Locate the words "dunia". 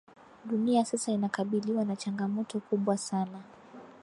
0.45-0.85